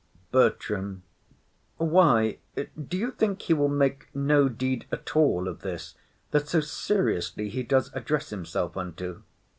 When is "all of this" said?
5.15-5.93